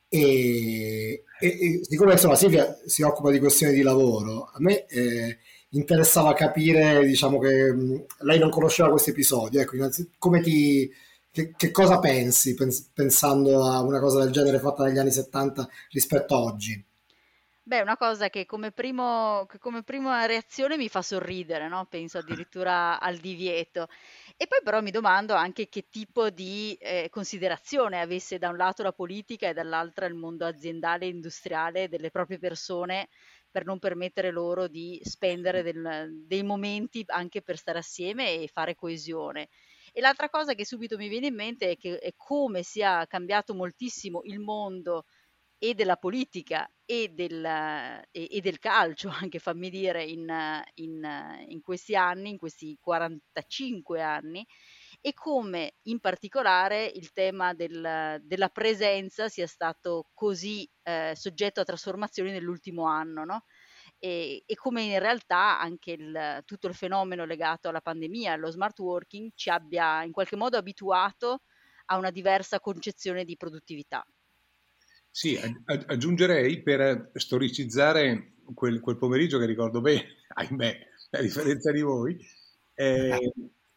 [0.09, 5.39] E, e, e siccome insomma Silvia si occupa di questioni di lavoro, a me eh,
[5.71, 9.77] interessava capire, diciamo che mh, lei non conosceva questo episodio, ecco,
[10.19, 10.91] come ti,
[11.31, 15.67] che, che, cosa pensi pens- pensando a una cosa del genere fatta negli anni 70
[15.91, 16.85] rispetto a oggi?
[17.65, 21.87] Beh, una cosa che come, primo, che come prima reazione mi fa sorridere, no?
[21.87, 23.87] Penso addirittura al divieto.
[24.37, 28.83] E poi però mi domando anche che tipo di eh, considerazione avesse da un lato
[28.83, 33.09] la politica e dall'altro il mondo aziendale e industriale delle proprie persone
[33.51, 38.75] per non permettere loro di spendere del, dei momenti anche per stare assieme e fare
[38.75, 39.49] coesione.
[39.93, 43.55] E l'altra cosa che subito mi viene in mente è, che, è come sia cambiato
[43.55, 45.05] moltissimo il mondo
[45.65, 50.27] e della politica e del, e, e del calcio, anche fammi dire, in,
[50.75, 54.45] in, in, questi anni, in questi 45 anni,
[55.01, 61.65] e come in particolare il tema del, della presenza sia stato così eh, soggetto a
[61.65, 63.45] trasformazioni nell'ultimo anno, no?
[64.01, 68.81] E, e, come in realtà anche il, tutto il fenomeno legato alla pandemia, allo smart
[68.81, 71.43] working, ci abbia in qualche modo abituato
[71.87, 74.05] a una diversa concezione di produttività.
[75.15, 80.79] Sì, aggiungerei per storicizzare quel, quel pomeriggio che ricordo bene, ahimè,
[81.11, 82.19] a differenza di voi,
[82.75, 83.33] eh,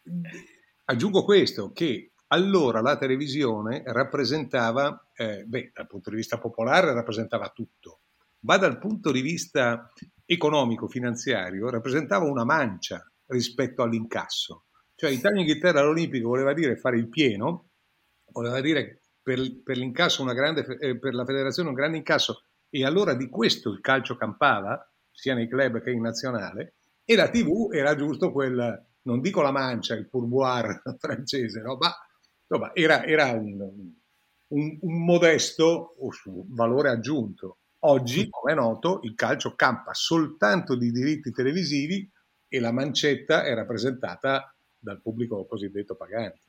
[0.85, 7.49] aggiungo questo, che allora la televisione rappresentava, eh, beh, dal punto di vista popolare rappresentava
[7.49, 7.99] tutto,
[8.45, 9.91] ma dal punto di vista
[10.23, 14.67] economico-finanziario rappresentava una mancia rispetto all'incasso.
[14.95, 17.71] Cioè Italia-Inghilterra all'Olimpico voleva dire fare il pieno,
[18.31, 22.85] voleva dire per, per l'incasso una grande, eh, per la federazione un grande incasso e
[22.85, 27.71] allora di questo il calcio campava, sia nei club che in nazionale, e la TV
[27.73, 31.75] era giusto quel, non dico la mancia, il pourboire francese, no?
[31.79, 31.91] ma
[32.47, 33.59] insomma, era, era un,
[34.49, 35.95] un, un, modesto
[36.49, 37.57] valore aggiunto.
[37.79, 42.07] Oggi, come è noto, il calcio campa soltanto di diritti televisivi
[42.47, 46.41] e la mancetta è rappresentata dal pubblico cosiddetto pagante.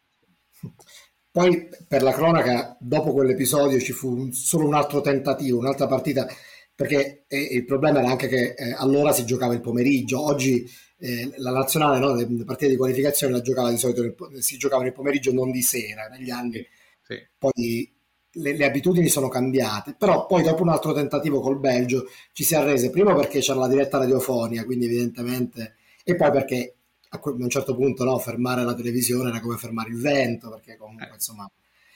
[1.36, 6.26] Poi per la cronaca, dopo quell'episodio ci fu un, solo un altro tentativo, un'altra partita,
[6.74, 10.66] perché eh, il problema era anche che eh, allora si giocava il pomeriggio, oggi
[10.98, 14.82] eh, la nazionale, no, le partite di qualificazione la giocava di solito, nel, si giocava
[14.82, 16.66] nel pomeriggio, non di sera, negli anni.
[17.02, 17.16] Sì.
[17.36, 17.94] Poi
[18.30, 22.54] le, le, abitudini sono cambiate, però poi dopo un altro tentativo col Belgio ci si
[22.54, 26.76] arrese, prima perché c'era la diretta radiofonia, quindi evidentemente, e poi perché
[27.08, 31.08] a un certo punto no, fermare la televisione era come fermare il vento, perché comunque
[31.08, 31.50] eh, insomma...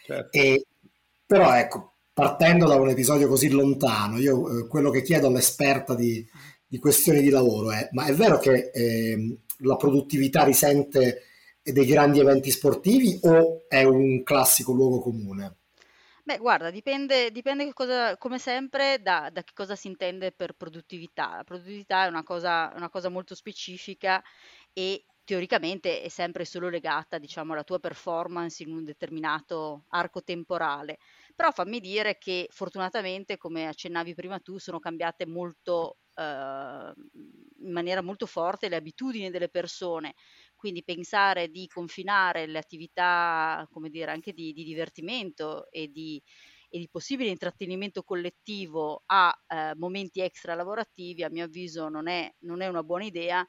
[0.04, 0.36] Certo.
[0.36, 0.66] E,
[1.26, 6.26] però ecco, partendo da un episodio così lontano, io eh, quello che chiedo all'esperta di,
[6.66, 11.22] di, questioni di lavoro è, ma è vero che eh, la produttività risente
[11.62, 15.56] dei grandi eventi sportivi o è un classico luogo comune?
[16.22, 21.36] Beh, guarda, dipende, dipende cosa, come sempre da, da, che cosa si intende per produttività.
[21.38, 24.22] La produttività è una cosa, una cosa molto specifica
[24.72, 30.98] e teoricamente è sempre solo legata, diciamo, alla tua performance in un determinato arco temporale.
[31.37, 36.92] Però fammi dire che fortunatamente, come accennavi prima tu, sono cambiate molto eh,
[37.62, 40.14] in maniera molto forte le abitudini delle persone.
[40.56, 46.20] Quindi pensare di confinare le attività, come dire, anche di, di divertimento e di,
[46.68, 52.30] e di possibile intrattenimento collettivo a eh, momenti extra lavorativi, a mio avviso non è,
[52.40, 53.46] non è una buona idea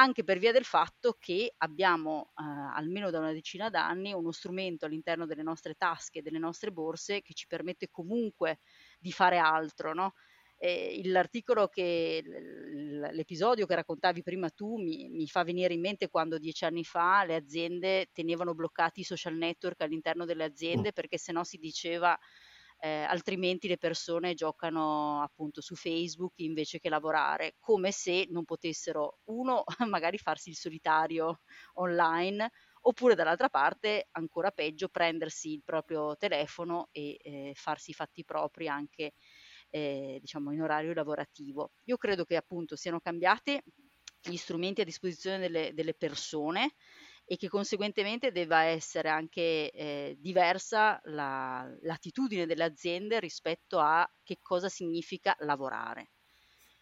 [0.00, 4.86] anche per via del fatto che abbiamo, eh, almeno da una decina d'anni, uno strumento
[4.86, 8.60] all'interno delle nostre tasche, delle nostre borse, che ci permette comunque
[8.98, 10.14] di fare altro, no?
[10.62, 12.22] Eh, l'articolo che
[13.12, 17.24] l'episodio che raccontavi prima tu mi, mi, fa venire in mente quando dieci anni fa
[17.24, 22.18] le aziende tenevano bloccati i social network all'interno delle aziende perché se no si diceva
[22.80, 29.18] eh, altrimenti le persone giocano appunto su Facebook invece che lavorare, come se non potessero,
[29.24, 31.42] uno, magari farsi il solitario
[31.74, 32.50] online,
[32.82, 38.66] oppure dall'altra parte, ancora peggio, prendersi il proprio telefono e eh, farsi i fatti propri
[38.66, 39.12] anche
[39.68, 41.72] eh, diciamo in orario lavorativo.
[41.84, 43.60] Io credo che appunto siano cambiati
[44.22, 46.74] gli strumenti a disposizione delle, delle persone
[47.30, 54.38] e che conseguentemente debba essere anche eh, diversa la, l'attitudine delle aziende rispetto a che
[54.42, 56.10] cosa significa lavorare.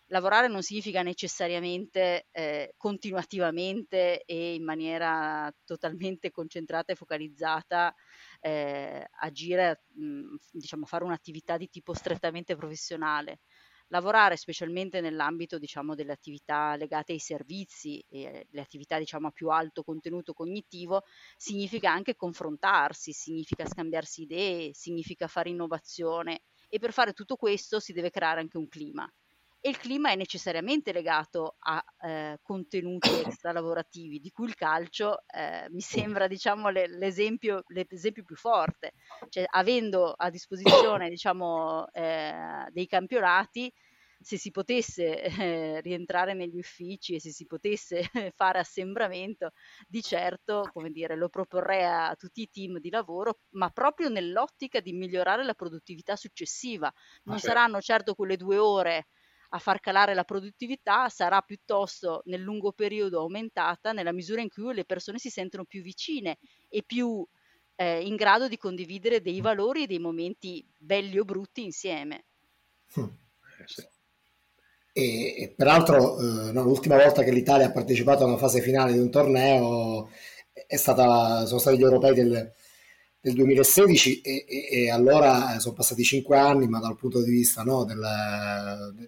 [0.07, 7.95] Lavorare non significa necessariamente eh, continuativamente e in maniera totalmente concentrata e focalizzata
[8.41, 13.41] eh, agire, mh, diciamo, fare un'attività di tipo strettamente professionale
[13.89, 19.49] lavorare specialmente nell'ambito diciamo, delle attività legate ai servizi e le attività diciamo, a più
[19.51, 21.03] alto contenuto cognitivo
[21.37, 27.93] significa anche confrontarsi, significa scambiarsi idee, significa fare innovazione e per fare tutto questo si
[27.93, 29.11] deve creare anche un clima
[29.61, 35.67] e il clima è necessariamente legato a eh, contenuti extralavorativi, di cui il calcio eh,
[35.71, 38.93] mi sembra diciamo, le, l'esempio, l'esempio, più forte,
[39.29, 43.73] cioè, avendo a disposizione diciamo, eh, dei campionati,
[44.21, 48.03] se si potesse eh, rientrare negli uffici e se si potesse
[48.35, 49.53] fare assembramento,
[49.87, 54.81] di certo come dire, lo proporrei a tutti i team di lavoro, ma proprio nell'ottica
[54.81, 56.93] di migliorare la produttività successiva.
[57.25, 57.55] Non certo.
[57.55, 59.07] saranno certo quelle due ore
[59.51, 64.75] a far calare la produttività sarà piuttosto nel lungo periodo aumentata nella misura in cui
[64.75, 67.27] le persone si sentono più vicine e più
[67.77, 72.25] eh, in grado di condividere dei valori e dei momenti belli o brutti insieme.
[72.95, 73.07] Hm.
[74.93, 78.99] E, e, peraltro eh, no, l'ultima volta che l'Italia ha partecipato alla fase finale di
[78.99, 80.11] un torneo
[80.67, 82.53] è stata, sono stati gli europei del,
[83.29, 87.31] del 2016 e, e, e, allora eh, sono passati cinque anni, ma dal punto di
[87.31, 88.01] vista no, del,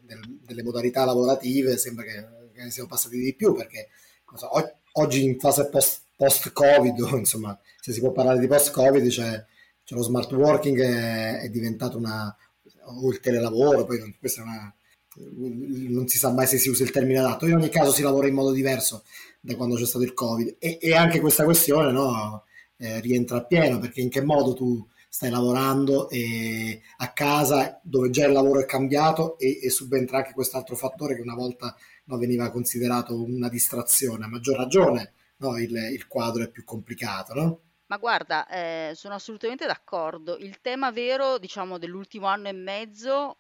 [0.05, 3.89] del, delle modalità lavorative sembra che, che, siano passati di più perché
[4.35, 4.49] so,
[4.93, 9.45] oggi in fase post, post-Covid, insomma, se si può parlare di post-Covid, c'è,
[9.85, 12.35] c'è lo smart working è, è diventato una
[12.83, 14.75] o il telelavoro, poi questa è una
[15.13, 18.29] non si sa mai se si usa il termine adatto, in ogni caso si lavora
[18.29, 19.03] in modo diverso
[19.41, 20.57] da quando c'è stato il Covid.
[20.59, 22.45] E, e anche questa questione no,
[22.81, 28.11] eh, rientra a pieno, perché in che modo tu stai lavorando e a casa dove
[28.11, 32.17] già il lavoro è cambiato e, e subentra anche quest'altro fattore che una volta no,
[32.17, 37.61] veniva considerato una distrazione, a maggior ragione no, il, il, quadro è più complicato, no?
[37.87, 40.37] Ma guarda, eh, sono assolutamente d'accordo.
[40.37, 43.39] Il tema vero, diciamo, dell'ultimo anno e mezzo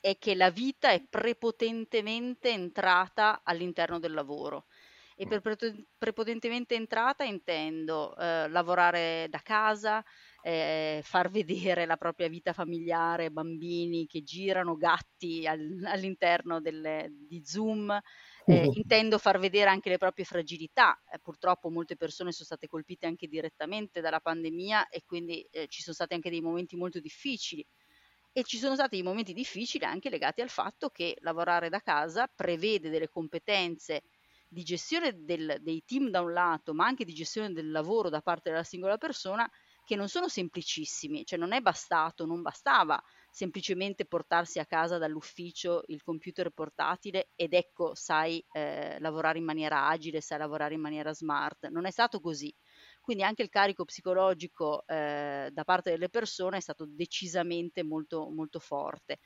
[0.00, 4.66] è che la vita è prepotentemente entrata all'interno del lavoro.
[5.18, 5.40] E per
[5.96, 10.04] prepotentemente entrata intendo eh, lavorare da casa,
[10.42, 17.42] eh, far vedere la propria vita familiare, bambini che girano, gatti al, all'interno delle, di
[17.46, 17.98] Zoom.
[18.44, 21.02] Eh, intendo far vedere anche le proprie fragilità.
[21.10, 25.80] Eh, purtroppo molte persone sono state colpite anche direttamente dalla pandemia e quindi eh, ci
[25.80, 27.66] sono stati anche dei momenti molto difficili.
[28.32, 32.26] E ci sono stati dei momenti difficili anche legati al fatto che lavorare da casa
[32.32, 34.02] prevede delle competenze
[34.48, 38.20] di gestione del, dei team da un lato, ma anche di gestione del lavoro da
[38.20, 39.48] parte della singola persona,
[39.86, 45.82] che non sono semplicissimi, cioè non è bastato, non bastava semplicemente portarsi a casa dall'ufficio
[45.86, 51.14] il computer portatile ed ecco sai eh, lavorare in maniera agile, sai lavorare in maniera
[51.14, 52.52] smart, non è stato così.
[53.00, 58.58] Quindi anche il carico psicologico eh, da parte delle persone è stato decisamente molto, molto
[58.58, 59.20] forte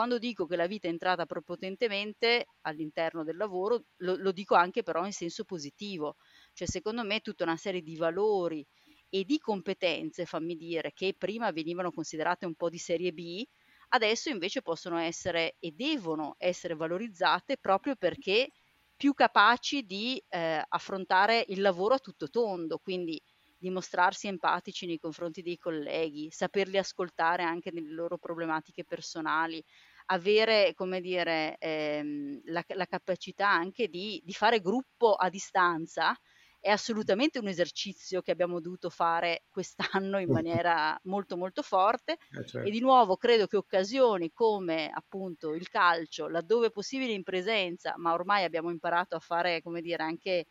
[0.00, 4.82] quando dico che la vita è entrata prepotentemente all'interno del lavoro, lo, lo dico anche
[4.82, 6.16] però in senso positivo,
[6.54, 8.66] cioè secondo me tutta una serie di valori
[9.10, 13.44] e di competenze, fammi dire, che prima venivano considerate un po' di serie B,
[13.88, 18.48] adesso invece possono essere e devono essere valorizzate proprio perché
[18.96, 23.22] più capaci di eh, affrontare il lavoro a tutto tondo, quindi
[23.60, 29.62] dimostrarsi empatici nei confronti dei colleghi, saperli ascoltare anche nelle loro problematiche personali,
[30.10, 36.14] avere, come dire, ehm, la, la, capacità anche di, di fare gruppo a distanza
[36.58, 42.46] è assolutamente un esercizio che abbiamo dovuto fare quest'anno in maniera molto molto forte eh
[42.46, 42.68] certo.
[42.68, 48.12] e di nuovo credo che occasioni come appunto il calcio, laddove possibile in presenza, ma
[48.12, 50.46] ormai abbiamo imparato a fare, come dire, anche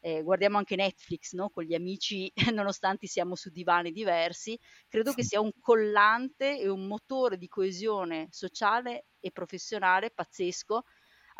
[0.00, 1.50] eh, guardiamo anche Netflix no?
[1.50, 6.86] con gli amici, nonostante siamo su divani diversi, credo che sia un collante e un
[6.86, 10.84] motore di coesione sociale e professionale pazzesco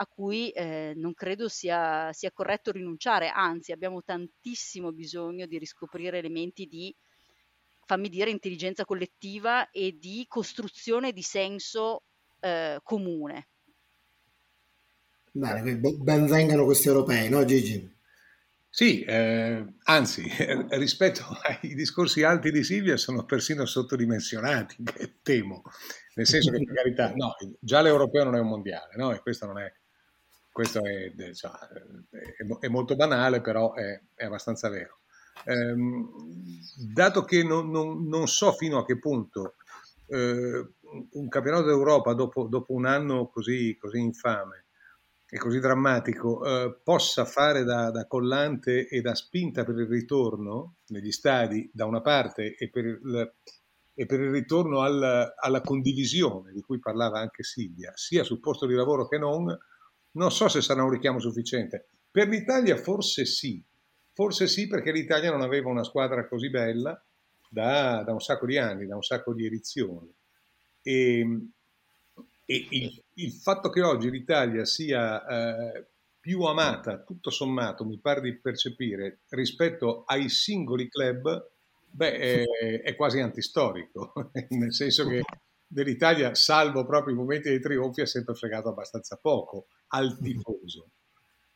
[0.01, 6.19] a cui eh, non credo sia, sia, corretto rinunciare, anzi abbiamo tantissimo bisogno di riscoprire
[6.19, 6.95] elementi di,
[7.85, 12.05] fammi dire, intelligenza collettiva e di costruzione di senso
[12.39, 13.49] eh, comune.
[15.33, 17.97] Bene, ben vengano questi europei, no Gigi?
[18.79, 20.22] Sì, eh, anzi,
[20.79, 24.76] rispetto ai discorsi alti di Silvia sono persino sottodimensionati,
[25.20, 25.62] temo,
[26.14, 29.11] nel senso che per carità, no, già l'europeo non è un mondiale, no?
[29.12, 29.72] E questo non è,
[30.53, 31.51] questo è, cioè,
[32.09, 35.01] è, è molto banale, però è, è abbastanza vero.
[35.45, 35.74] Eh,
[36.95, 39.57] dato che non, non, non, so fino a che punto
[40.07, 40.68] eh,
[41.11, 44.66] un campionato d'Europa dopo, dopo un anno così, così infame
[45.31, 50.76] e così drammatico eh, possa fare da, da, collante e da spinta per il ritorno
[50.87, 53.35] negli stadi da una parte e per il,
[53.95, 58.64] e per il ritorno al, alla condivisione di cui parlava anche Silvia, sia sul posto
[58.66, 59.55] di lavoro che non,
[60.12, 61.89] non so se sarà un richiamo sufficiente.
[62.11, 63.62] Per l'Italia forse sì,
[64.14, 67.05] forse sì perché l'Italia non aveva una squadra così bella
[67.51, 70.11] da, da un sacco di anni, da un sacco di edizioni.
[70.81, 71.49] E,
[72.51, 75.86] e il, il, fatto che oggi l'Italia sia eh,
[76.18, 81.46] più amata, tutto sommato, mi pare di percepire, rispetto ai singoli club,
[81.90, 82.44] beh, è,
[82.84, 84.14] è quasi antistorico,
[84.49, 85.20] nel senso che
[85.66, 90.92] dell'Italia, salvo proprio i momenti dei trionfi, ha sempre fregato abbastanza poco al tifoso.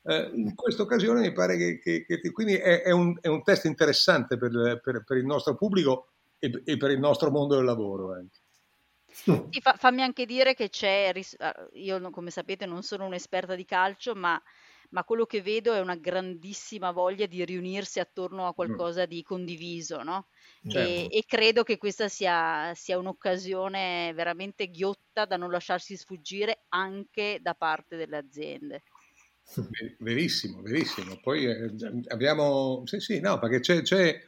[0.02, 3.42] Eh, in questa occasione mi pare che, che, che quindi è, è, un, è, un,
[3.42, 7.64] test interessante per, per, per il nostro pubblico e, e, per il nostro mondo del
[7.64, 8.40] lavoro anche.
[9.48, 13.64] Sì, fa- fammi anche dire che c'è, ah, io come sapete non sono un'esperta di
[13.66, 14.40] calcio, ma,
[14.90, 18.54] ma quello che vedo è una grandissima voglia di riunirsi attorno a mm.
[18.54, 20.28] qualcosa di condiviso, no?
[20.68, 20.78] Certo.
[20.78, 27.38] E, e credo che questa sia, sia un'occasione veramente ghiotta da non lasciarsi sfuggire anche
[27.42, 28.82] da parte delle aziende.
[29.98, 31.18] Verissimo, verissimo.
[31.20, 31.70] Poi eh,
[32.08, 34.18] abbiamo, sì, sì, no, perché c'è, c'è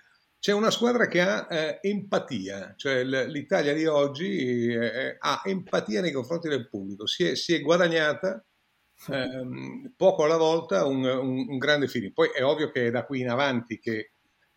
[0.44, 6.02] c'è una squadra che ha eh, empatia, cioè l'Italia di oggi eh, eh, ha empatia
[6.02, 8.44] nei confronti del pubblico, si è, si è guadagnata
[9.08, 12.12] ehm, poco alla volta un, un, un, grande feeling.
[12.12, 14.10] Poi è ovvio che è da qui in avanti che,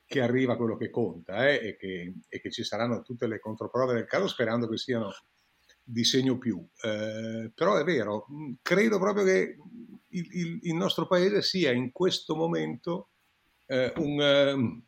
[0.05, 3.93] che arriva quello che conta eh, e, che, e, che, ci saranno tutte le controprove
[3.93, 5.13] del caso sperando che siano
[5.81, 6.67] di segno più.
[6.81, 8.25] Eh, però è vero,
[8.61, 9.55] credo proprio che
[10.09, 13.07] il, il, il, nostro paese sia in questo momento
[13.67, 14.86] eh, un ehm,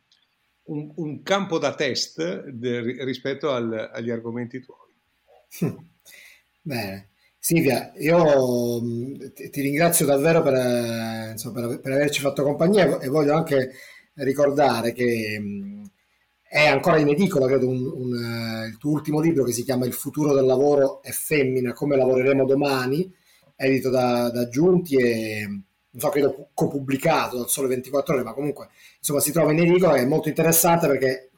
[0.70, 5.76] un, un campo da test de, rispetto al, agli argomenti tuoi.
[6.62, 7.08] Bene.
[7.42, 9.14] Silvia, io mm,
[9.50, 13.72] ti ringrazio davvero per, eh, insomma, per, per, averci fatto compagnia e voglio anche
[14.16, 15.84] ricordare che mm,
[16.46, 19.86] è ancora in edicola, credo, un, un, uh, il tuo ultimo libro che si chiama
[19.86, 23.10] Il futuro del lavoro è femmina, come lavoreremo domani,
[23.56, 25.62] edito da, da Giunti e
[25.92, 28.68] non so, credo copubblicato dal Sole 24 Ore, ma comunque
[28.98, 31.30] insomma si trova in edicola è molto interessante perché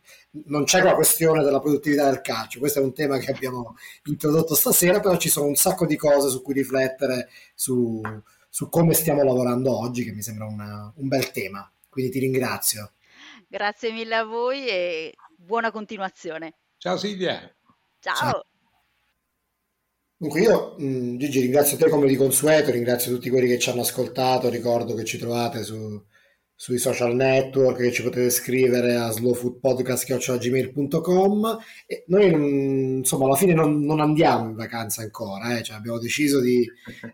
[0.45, 4.55] non c'è la questione della produttività del calcio, questo è un tema che abbiamo introdotto
[4.55, 8.01] stasera, però ci sono un sacco di cose su cui riflettere su,
[8.49, 11.71] su come stiamo lavorando oggi, che mi sembra una, un bel tema.
[11.89, 12.93] Quindi ti ringrazio.
[13.47, 16.55] Grazie mille a voi e buona continuazione.
[16.79, 17.55] Ciao Silvia.
[18.01, 18.15] Ciao.
[18.15, 18.45] Ciao.
[20.23, 23.81] Dunque io mh, Gigi ringrazio te come di consueto, ringrazio tutti quelli che ci hanno
[23.81, 26.01] ascoltato, ricordo che ci trovate su,
[26.55, 31.59] sui social network, che ci potete scrivere a slowfoodpodcast.gmail.com
[31.89, 35.65] e noi insomma alla fine non, non andiamo in vacanza ancora, eh?
[35.65, 36.65] cioè, abbiamo deciso di,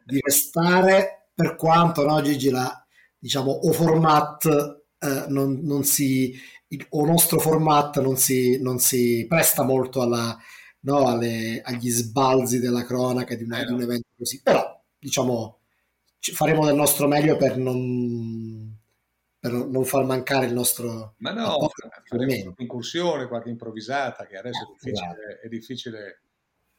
[0.04, 2.70] di, restare per quanto no, Gigi la
[3.18, 6.38] diciamo o format eh, non, non si
[6.68, 10.38] il, o nostro format non si, non si presta molto alla
[10.80, 14.40] no, alle, agli sbalzi della cronaca di, una, eh, di, un evento così.
[14.42, 15.58] Però, diciamo,
[16.18, 18.76] faremo del nostro meglio per non,
[19.38, 21.14] per non far mancare il nostro...
[21.18, 21.70] Ma no,
[22.04, 25.46] faremo qualche incursione, qualche improvvisata, che adesso è difficile, esatto.
[25.46, 26.22] è difficile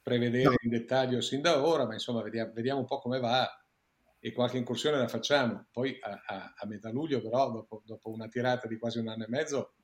[0.02, 0.54] prevedere no.
[0.62, 3.48] in dettaglio sin da ora, ma insomma vediamo, vediamo, un po' come va
[4.18, 5.66] e qualche incursione la facciamo.
[5.72, 9.24] Poi a, a, a metà luglio, però, dopo, dopo, una tirata di quasi un anno
[9.24, 9.74] e mezzo,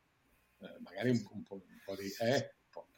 [0.61, 2.11] eh, magari un, un, po', un po' di...
[2.21, 2.56] Eh,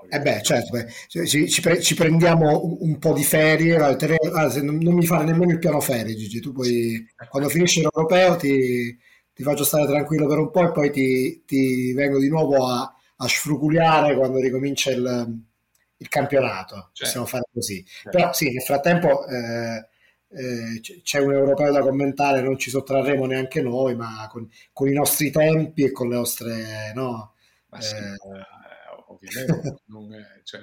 [0.09, 0.87] eh beh, certo, beh.
[1.27, 5.25] Ci, ci, pre- ci, prendiamo un, po' di ferie, te, ah, non, non, mi fare
[5.25, 8.97] nemmeno il piano ferie, Gigi, tu poi quando finisce l'europeo ti,
[9.33, 12.95] ti, faccio stare tranquillo per un po' e poi ti, ti vengo di nuovo a,
[13.17, 15.41] a sfruculiare quando ricomincia il,
[15.97, 16.93] il campionato, certo.
[17.03, 17.85] possiamo fare così.
[17.85, 18.17] Certo.
[18.17, 19.89] Però sì, nel frattempo eh,
[20.29, 24.93] eh, c'è un europeo da commentare, non ci sottrarremo neanche noi, ma con, con i
[24.93, 26.93] nostri tempi e con le nostre...
[26.95, 27.35] No,
[27.71, 28.15] ma sì, eh,
[29.29, 29.83] ovviamente.
[29.87, 30.09] non,
[30.45, 30.61] cioè,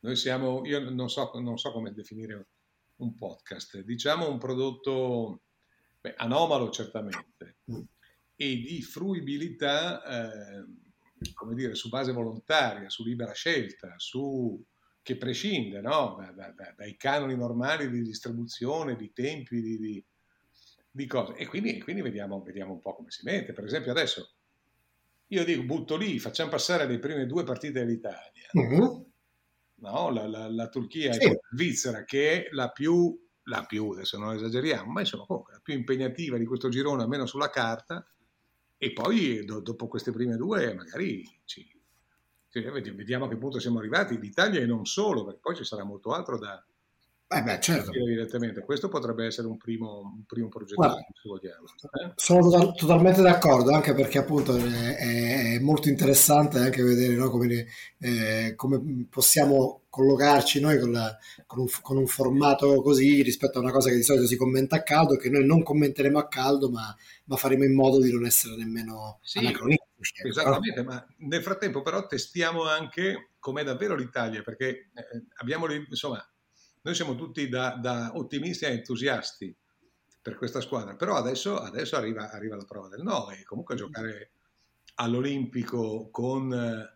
[0.00, 2.48] noi siamo, io non so, non so, come definire
[2.96, 5.42] un podcast, diciamo un prodotto
[6.00, 7.80] beh, anomalo certamente mm.
[8.36, 10.64] e di fruibilità, eh,
[11.34, 14.62] come dire, su base volontaria, su libera scelta, su,
[15.02, 16.16] che prescinde no?
[16.18, 20.04] da, da, da, dai canoni normali di distribuzione, di tempi, di, di
[20.96, 21.34] di cose.
[21.34, 23.52] E quindi, quindi vediamo, vediamo, un po' come si mette.
[23.52, 24.35] Per esempio adesso
[25.28, 28.48] io dico, butto lì, facciamo passare le prime due partite dell'Italia.
[28.56, 29.02] Mm-hmm.
[29.78, 31.20] No, la, la, la Turchia sì.
[31.20, 35.54] e la Svizzera, che è la più, la più, adesso non esageriamo, ma insomma comunque
[35.54, 38.06] la più impegnativa di questo girone, almeno sulla carta.
[38.78, 41.66] E poi do, dopo queste prime due magari ci,
[42.50, 46.12] vediamo a che punto siamo arrivati, l'Italia e non solo, perché poi ci sarà molto
[46.12, 46.64] altro da,
[47.28, 47.90] eh beh, certo.
[47.90, 48.60] Direttamente.
[48.60, 51.64] Questo potrebbe essere un primo, un primo progetto, Guarda, se vogliamo.
[51.64, 52.12] Eh?
[52.14, 57.66] Sono total, totalmente d'accordo, anche perché appunto è, è molto interessante anche vedere no, come,
[57.98, 63.62] eh, come, possiamo collocarci noi con, la, con, un, con, un, formato così rispetto a
[63.62, 66.70] una cosa che di solito si commenta a caldo, che noi non commenteremo a caldo,
[66.70, 70.20] ma, ma faremo in modo di non essere nemmeno sì, anacronistici.
[70.20, 70.28] Ecco.
[70.28, 70.90] Esattamente, no?
[70.90, 76.24] ma nel frattempo però testiamo anche com'è davvero l'Italia, perché eh, abbiamo insomma
[76.86, 79.52] noi siamo tutti da, da ottimisti a entusiasti
[80.22, 84.30] per questa squadra, però adesso, adesso arriva, arriva, la prova del 9 e comunque giocare
[84.94, 86.88] all'Olimpico con,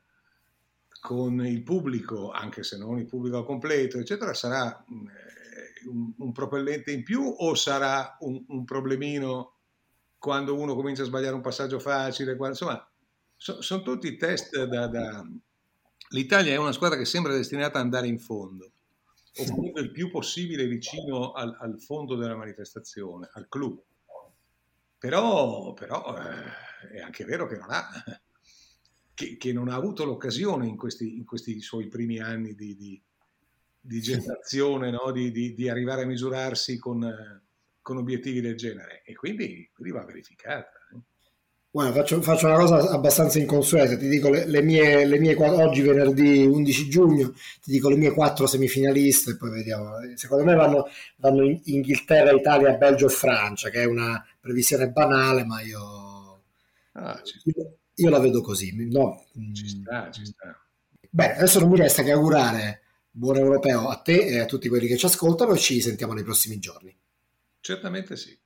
[1.00, 6.92] con, il pubblico, anche se non il pubblico completo, eccetera, sarà eh, un, un propellente
[6.92, 9.56] in più o sarà un, un, problemino
[10.18, 12.36] quando uno comincia a sbagliare un passaggio facile?
[12.36, 12.88] Quando, insomma,
[13.36, 15.26] so, sono tutti test da, da...
[16.10, 18.70] L'Italia è una squadra che sembra destinata ad andare in fondo
[19.36, 23.82] o comunque il più possibile vicino al, al fondo della manifestazione, al clou.
[24.98, 27.88] Però, però eh, è anche vero che non ha,
[29.14, 33.02] che, che non ha avuto l'occasione in questi, in questi, suoi primi anni di, di,
[33.80, 35.10] di gestazione, no?
[35.10, 37.40] di, di, arrivare a misurarsi con,
[37.80, 40.79] con, obiettivi del genere e quindi, quindi va verificata.
[41.72, 45.82] Guarda, faccio, faccio, una cosa abbastanza inconsueta, ti dico le, le, mie, le mie, oggi
[45.82, 49.92] venerdì 11 giugno, ti dico le mie quattro semifinaliste e poi vediamo.
[50.16, 55.44] Secondo me vanno, vanno in Inghilterra, Italia, Belgio e Francia, che è una previsione banale,
[55.44, 56.42] ma io,
[56.94, 58.74] ah, io, io la vedo così.
[58.90, 59.26] No?
[59.52, 60.60] Ci sta, ci sta.
[61.08, 64.88] Bene, adesso non mi resta che augurare buon europeo a te e a tutti quelli
[64.88, 66.96] che ci ascoltano e ci sentiamo nei prossimi giorni.
[67.60, 68.36] Certamente sì.